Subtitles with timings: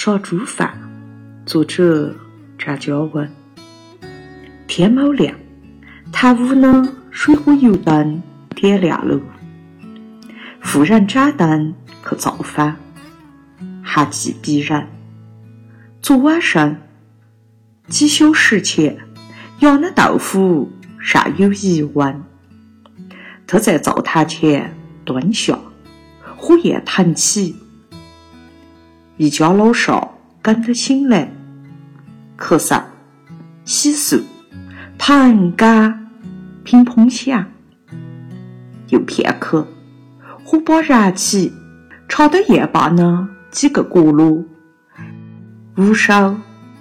[0.00, 0.78] 烧猪饭，
[1.44, 2.14] 作者
[2.56, 3.28] 扎娇文。
[4.68, 5.34] 天蒙亮，
[6.12, 8.22] 堂屋呢水火油灯
[8.54, 9.20] 点亮了。
[10.60, 11.74] 妇人掌灯
[12.08, 12.76] 去造饭，
[13.82, 14.86] 寒气逼人。
[16.00, 16.76] 昨晚上
[17.88, 18.96] 几小时前，
[19.58, 22.22] 养的豆腐尚有余温。
[23.48, 24.72] 他在灶台前
[25.04, 25.58] 蹲下，
[26.36, 27.56] 火焰腾起。
[29.18, 31.28] 一家老少跟着醒来，
[32.38, 32.80] 咳嗽、
[33.64, 34.22] 洗漱、
[34.96, 36.08] 盘杆
[36.62, 37.44] 乒乓响。
[38.90, 39.66] 有片刻，
[40.44, 41.52] 火把燃起，
[42.08, 44.46] 炒得夜罢呢几个锅炉，
[45.76, 46.36] 午烧、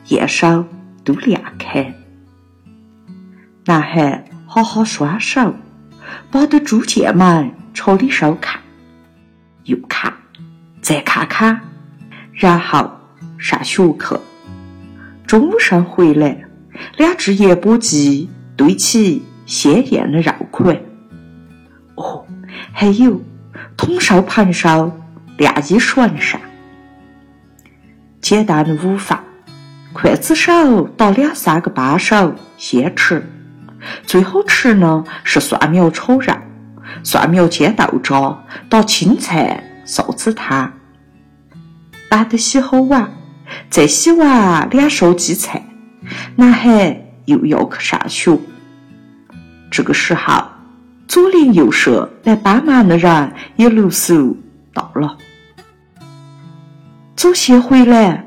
[0.09, 0.63] 夜烧
[1.03, 1.91] 都亮开。
[3.65, 5.55] 男孩哈哈双手，
[6.29, 8.61] 抱着猪腱们朝里收看，
[9.63, 10.13] 又看，
[10.83, 11.59] 再看看。
[12.37, 12.87] 然后
[13.39, 14.15] 上学去。
[15.25, 16.45] 中午上回来，
[16.97, 20.79] 两只盐巴鸡堆起鲜艳的肉块。
[21.95, 22.23] 哦，
[22.71, 23.19] 还有
[23.75, 24.89] 铜烧盘烧
[25.37, 26.39] 晾衣绳上。
[28.21, 29.23] 简单的午饭，
[29.95, 33.27] 刽子手打两三个把手先吃。
[34.03, 36.33] 最好吃呢是蒜苗炒肉，
[37.03, 38.37] 蒜苗煎豆渣，
[38.69, 40.71] 打青菜臊子汤。
[42.09, 43.11] 懒得洗好碗，
[43.69, 45.63] 再洗完两勺荠菜，
[46.35, 48.37] 男孩又要去上学。
[49.69, 50.43] 这个时候，
[51.07, 54.13] 左邻右舍来帮忙的人也陆续
[54.73, 55.17] 到了。
[57.15, 58.25] 早些回来，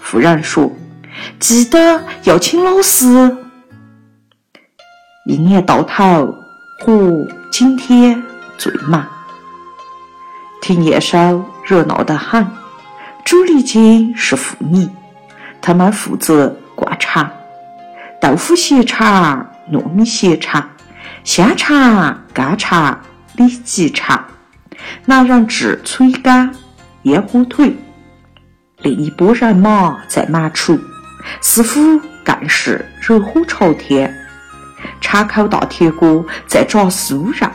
[0.00, 0.70] 妇人说
[1.40, 3.36] ：“记得要请老师。”
[5.26, 6.34] 一年到头
[6.84, 8.22] 和今天
[8.58, 9.06] 最忙，
[10.60, 12.46] 田野上热闹得很。
[13.28, 14.88] 主力军是妇女，
[15.60, 17.30] 他们负责灌肠、
[18.18, 20.66] 豆腐斜肠、糯米斜肠、
[21.24, 22.98] 香肠、干肠、
[23.36, 24.24] 里脊肠。
[25.04, 26.50] 男人治催肝、
[27.02, 27.76] 咽火腿。
[28.78, 30.80] 另一拨人马在满厨，
[31.42, 34.10] 师傅更是热火朝天。
[35.02, 37.46] 敞口大铁锅在炸酥肉，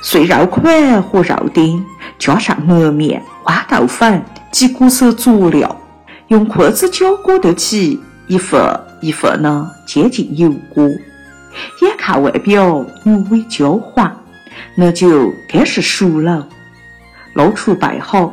[0.00, 1.84] 碎肉块和肉丁，
[2.20, 4.24] 加上磨面、豌豆粉。
[4.52, 5.74] 及各色佐料，
[6.28, 7.98] 用筷子搅裹得起
[8.28, 8.60] 一份
[9.00, 10.86] 一份呢，接近油锅。
[11.80, 14.14] 眼看外表微微焦黄，
[14.76, 16.46] 那就该是熟了。
[17.34, 18.32] 捞出备好，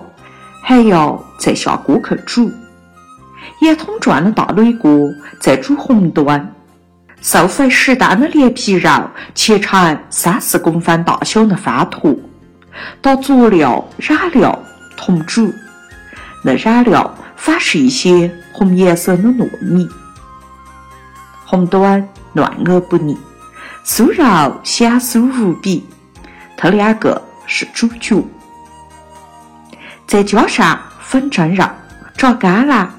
[0.62, 2.52] 还要再下锅去煮。
[3.62, 5.10] 圆筒状的大铝锅
[5.40, 6.54] 在煮红端，
[7.22, 8.90] 瘦肥适当的连皮肉
[9.34, 12.14] 切成三四公分大小的方坨，
[13.02, 14.58] 倒佐料染料
[14.98, 15.50] 同煮。
[16.42, 19.88] 那染料反是一些红颜色的糯米，
[21.46, 23.18] 红端乱而不腻，
[23.86, 25.86] 酥肉香酥无比。
[26.56, 28.24] 它两个是主角，
[30.06, 31.64] 再加上粉蒸肉，
[32.18, 32.94] 炸干了，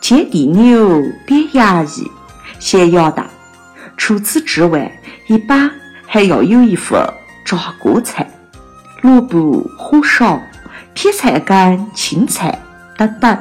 [0.00, 2.10] 煎地牛点羊翼，
[2.58, 3.26] 咸鸭蛋。
[3.96, 4.90] 除此之外，
[5.26, 5.70] 一般
[6.06, 6.98] 还要有一份
[7.44, 8.28] 炸锅菜，
[9.00, 10.40] 萝卜、火烧、
[10.94, 12.56] 撇菜干、青菜。
[12.98, 13.38] 等等，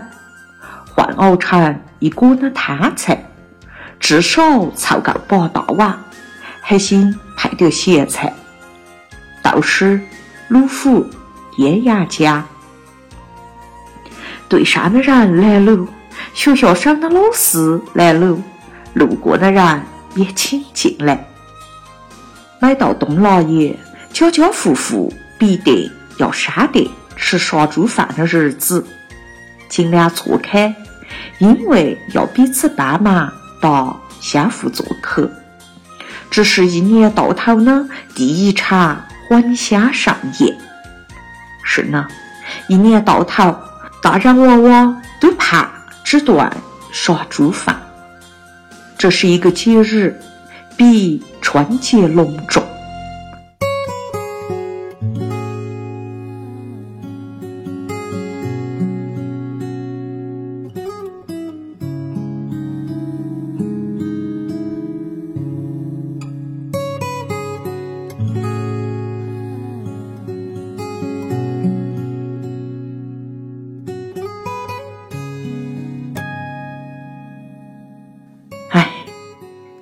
[0.96, 3.26] 换熬成一锅的汤菜，
[4.00, 5.98] 至少凑够八大碗，
[6.62, 8.32] 还请配点咸菜，
[9.42, 10.00] 豆豉、
[10.52, 11.10] 卤腐、
[11.58, 12.46] 腌羊姜。
[14.48, 15.88] 对上的人来了，
[16.36, 18.38] 学校上的老师来了，
[18.94, 19.82] 路过的人
[20.14, 21.28] 也请进来。
[22.62, 23.76] 每到冬腊月，
[24.14, 28.86] 家家户户必定要商店吃杀猪饭的日子。
[29.70, 30.74] 尽量错开，
[31.40, 35.30] 因为要彼此帮忙，到相互做客。
[36.30, 40.58] 这是一年到头的第一场还乡盛宴。
[41.64, 42.08] 是呢，
[42.68, 43.56] 一年到头，
[44.02, 45.70] 大人娃娃都盼
[46.04, 46.50] 这顿
[46.92, 47.80] 杀猪饭。
[48.98, 50.20] 这是一个节日，
[50.76, 52.57] 比春节隆重。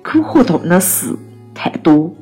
[0.08, 1.12] 苦活动的事
[1.52, 2.14] 太多，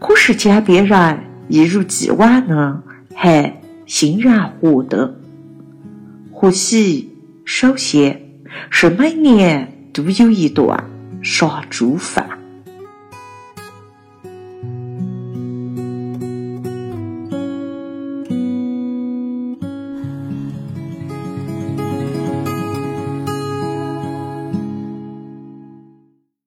[0.00, 2.82] 可是江边人一如既往的
[3.14, 5.14] 还欣然获得。
[6.32, 7.08] 或许
[7.44, 8.20] 首先
[8.68, 10.82] 是每年都有一段
[11.22, 12.29] 杀猪饭。